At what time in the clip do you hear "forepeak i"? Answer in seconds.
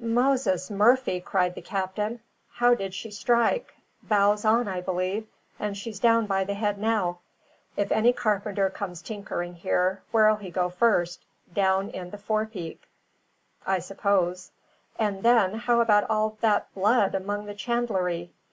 12.18-13.78